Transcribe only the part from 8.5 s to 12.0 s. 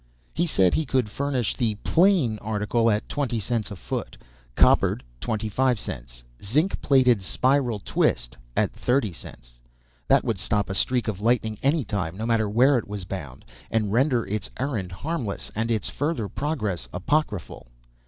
at 30 cents, that would stop a streak of lightning any